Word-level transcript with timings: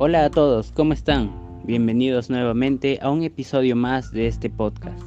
Hola 0.00 0.26
a 0.26 0.30
todos, 0.30 0.70
¿cómo 0.70 0.92
están? 0.92 1.32
Bienvenidos 1.64 2.30
nuevamente 2.30 3.00
a 3.02 3.10
un 3.10 3.24
episodio 3.24 3.74
más 3.74 4.12
de 4.12 4.28
este 4.28 4.48
podcast. 4.48 5.02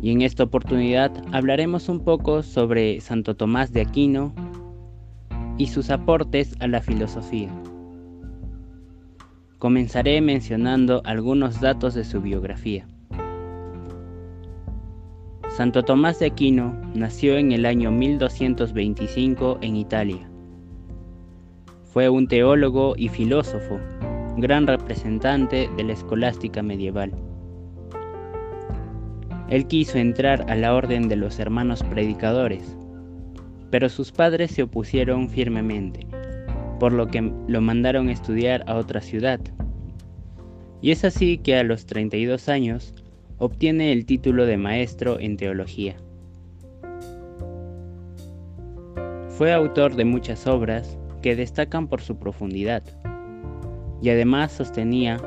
Y 0.00 0.12
en 0.12 0.22
esta 0.22 0.44
oportunidad 0.44 1.12
hablaremos 1.30 1.90
un 1.90 2.00
poco 2.00 2.42
sobre 2.42 3.02
Santo 3.02 3.36
Tomás 3.36 3.70
de 3.70 3.82
Aquino 3.82 4.32
y 5.58 5.66
sus 5.66 5.90
aportes 5.90 6.56
a 6.60 6.68
la 6.68 6.80
filosofía. 6.80 7.50
Comenzaré 9.58 10.22
mencionando 10.22 11.02
algunos 11.04 11.60
datos 11.60 11.92
de 11.92 12.04
su 12.04 12.22
biografía. 12.22 12.88
Santo 15.50 15.82
Tomás 15.82 16.18
de 16.18 16.28
Aquino 16.28 16.72
nació 16.94 17.36
en 17.36 17.52
el 17.52 17.66
año 17.66 17.90
1225 17.90 19.58
en 19.60 19.76
Italia. 19.76 20.30
Fue 21.92 22.10
un 22.10 22.28
teólogo 22.28 22.92
y 22.98 23.08
filósofo, 23.08 23.80
gran 24.36 24.66
representante 24.66 25.70
de 25.74 25.84
la 25.84 25.94
escolástica 25.94 26.62
medieval. 26.62 27.12
Él 29.48 29.66
quiso 29.66 29.96
entrar 29.96 30.44
a 30.50 30.54
la 30.54 30.74
orden 30.74 31.08
de 31.08 31.16
los 31.16 31.38
hermanos 31.38 31.82
predicadores, 31.82 32.76
pero 33.70 33.88
sus 33.88 34.12
padres 34.12 34.50
se 34.50 34.64
opusieron 34.64 35.30
firmemente, 35.30 36.06
por 36.78 36.92
lo 36.92 37.06
que 37.06 37.32
lo 37.46 37.60
mandaron 37.62 38.10
estudiar 38.10 38.64
a 38.66 38.76
otra 38.76 39.00
ciudad. 39.00 39.40
Y 40.82 40.90
es 40.90 41.06
así 41.06 41.38
que 41.38 41.56
a 41.56 41.62
los 41.62 41.86
32 41.86 42.50
años 42.50 42.94
obtiene 43.38 43.92
el 43.92 44.04
título 44.04 44.44
de 44.44 44.58
maestro 44.58 45.18
en 45.18 45.38
teología. 45.38 45.96
Fue 49.30 49.54
autor 49.54 49.96
de 49.96 50.04
muchas 50.04 50.46
obras 50.46 50.98
que 51.20 51.36
destacan 51.36 51.88
por 51.88 52.00
su 52.00 52.18
profundidad, 52.18 52.82
y 54.02 54.10
además 54.10 54.52
sostenía 54.52 55.18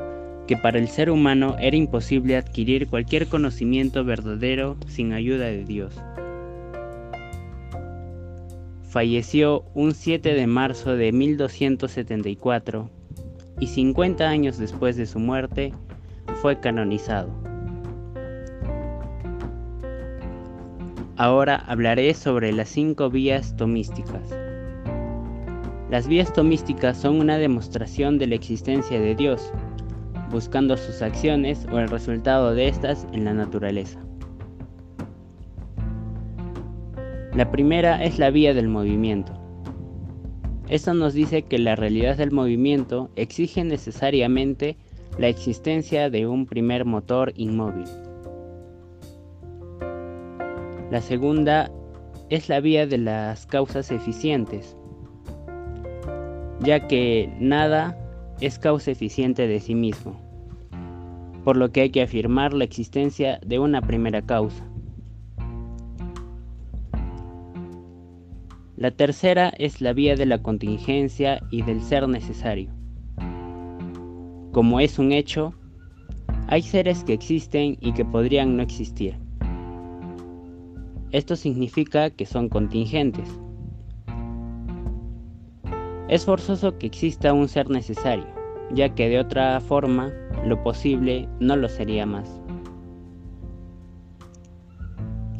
que 0.46 0.56
para 0.56 0.78
el 0.78 0.88
ser 0.88 1.10
humano 1.10 1.56
era 1.58 1.76
imposible 1.76 2.36
adquirir 2.36 2.88
cualquier 2.88 3.28
conocimiento 3.28 4.04
verdadero 4.04 4.76
sin 4.86 5.12
ayuda 5.12 5.46
de 5.46 5.64
Dios. 5.64 5.94
Falleció 8.82 9.64
un 9.74 9.94
7 9.94 10.34
de 10.34 10.46
marzo 10.46 10.96
de 10.96 11.12
1274 11.12 12.90
y 13.60 13.66
50 13.68 14.28
años 14.28 14.58
después 14.58 14.96
de 14.96 15.06
su 15.06 15.18
muerte 15.18 15.72
fue 16.42 16.60
canonizado. 16.60 17.30
Ahora 21.16 21.56
hablaré 21.56 22.12
sobre 22.14 22.52
las 22.52 22.68
cinco 22.68 23.08
vías 23.08 23.56
tomísticas. 23.56 24.41
Las 25.92 26.08
vías 26.08 26.32
tomísticas 26.32 26.96
son 26.96 27.20
una 27.20 27.36
demostración 27.36 28.16
de 28.16 28.26
la 28.26 28.34
existencia 28.34 28.98
de 28.98 29.14
Dios, 29.14 29.52
buscando 30.30 30.78
sus 30.78 31.02
acciones 31.02 31.66
o 31.70 31.78
el 31.78 31.88
resultado 31.90 32.54
de 32.54 32.68
estas 32.68 33.06
en 33.12 33.26
la 33.26 33.34
naturaleza. 33.34 34.00
La 37.34 37.50
primera 37.50 38.02
es 38.02 38.18
la 38.18 38.30
vía 38.30 38.54
del 38.54 38.68
movimiento. 38.68 39.34
Esto 40.70 40.94
nos 40.94 41.12
dice 41.12 41.42
que 41.42 41.58
la 41.58 41.76
realidad 41.76 42.16
del 42.16 42.30
movimiento 42.30 43.10
exige 43.14 43.62
necesariamente 43.62 44.78
la 45.18 45.28
existencia 45.28 46.08
de 46.08 46.26
un 46.26 46.46
primer 46.46 46.86
motor 46.86 47.34
inmóvil. 47.36 47.84
La 50.90 51.02
segunda 51.02 51.70
es 52.30 52.48
la 52.48 52.60
vía 52.60 52.86
de 52.86 52.96
las 52.96 53.44
causas 53.44 53.92
eficientes, 53.92 54.74
ya 56.62 56.86
que 56.86 57.30
nada 57.38 57.96
es 58.40 58.58
causa 58.58 58.90
eficiente 58.90 59.46
de 59.46 59.60
sí 59.60 59.74
mismo, 59.74 60.20
por 61.44 61.56
lo 61.56 61.70
que 61.72 61.82
hay 61.82 61.90
que 61.90 62.02
afirmar 62.02 62.54
la 62.54 62.64
existencia 62.64 63.38
de 63.44 63.58
una 63.58 63.80
primera 63.82 64.22
causa. 64.22 64.64
La 68.76 68.90
tercera 68.90 69.52
es 69.58 69.80
la 69.80 69.92
vía 69.92 70.16
de 70.16 70.26
la 70.26 70.42
contingencia 70.42 71.40
y 71.50 71.62
del 71.62 71.80
ser 71.82 72.08
necesario. 72.08 72.70
Como 74.50 74.80
es 74.80 74.98
un 74.98 75.12
hecho, 75.12 75.54
hay 76.48 76.62
seres 76.62 77.04
que 77.04 77.12
existen 77.12 77.76
y 77.80 77.92
que 77.92 78.04
podrían 78.04 78.56
no 78.56 78.62
existir. 78.62 79.14
Esto 81.12 81.36
significa 81.36 82.10
que 82.10 82.26
son 82.26 82.48
contingentes. 82.48 83.28
Es 86.12 86.26
forzoso 86.26 86.76
que 86.76 86.88
exista 86.88 87.32
un 87.32 87.48
ser 87.48 87.70
necesario, 87.70 88.26
ya 88.74 88.94
que 88.94 89.08
de 89.08 89.18
otra 89.18 89.58
forma 89.60 90.12
lo 90.44 90.62
posible 90.62 91.26
no 91.40 91.56
lo 91.56 91.70
sería 91.70 92.04
más. 92.04 92.38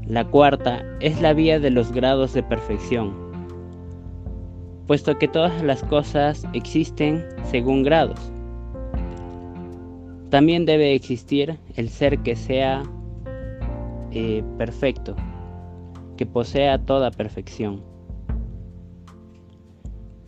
La 0.07 0.25
cuarta 0.25 0.83
es 1.01 1.21
la 1.21 1.35
vía 1.35 1.61
de 1.61 1.71
los 1.71 1.93
grados 1.93 2.33
de 2.33 2.43
perfección, 2.43 3.13
puesto 4.87 5.19
que 5.19 5.29
todas 5.29 5.63
las 5.63 5.83
cosas 5.85 6.43
existen 6.55 7.23
según 7.51 7.83
grados. 7.83 8.33
También 10.31 10.65
debe 10.65 10.95
existir 10.95 11.59
el 11.77 11.91
ser 11.91 12.19
que 12.21 12.35
sea 12.35 12.83
eh, 14.11 14.43
perfecto, 14.57 15.17
que 16.17 16.25
posea 16.25 16.79
toda 16.79 17.11
perfección. 17.11 17.92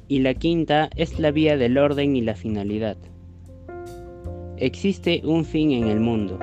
Y 0.09 0.21
la 0.21 0.35
quinta 0.35 0.91
es 0.97 1.19
la 1.19 1.31
vía 1.31 1.57
del 1.57 1.79
orden 1.79 2.17
y 2.17 2.21
la 2.21 2.35
finalidad. 2.35 2.97
Existe 4.57 5.23
un 5.25 5.45
fin 5.45 5.73
en 5.73 5.89
el 5.89 6.01
mundo, 6.01 6.39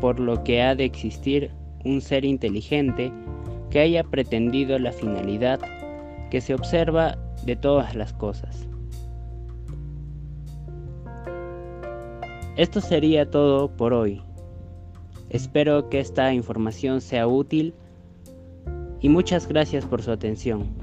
por 0.00 0.18
lo 0.18 0.42
que 0.44 0.62
ha 0.62 0.74
de 0.74 0.84
existir 0.84 1.50
un 1.84 2.00
ser 2.00 2.24
inteligente 2.24 3.12
que 3.70 3.80
haya 3.80 4.04
pretendido 4.04 4.78
la 4.78 4.92
finalidad 4.92 5.60
que 6.30 6.40
se 6.40 6.54
observa 6.54 7.18
de 7.44 7.56
todas 7.56 7.94
las 7.94 8.12
cosas. 8.12 8.66
Esto 12.56 12.80
sería 12.80 13.30
todo 13.30 13.74
por 13.76 13.94
hoy. 13.94 14.22
Espero 15.30 15.88
que 15.88 16.00
esta 16.00 16.34
información 16.34 17.00
sea 17.00 17.26
útil 17.26 17.74
y 19.00 19.08
muchas 19.08 19.48
gracias 19.48 19.86
por 19.86 20.02
su 20.02 20.10
atención. 20.10 20.81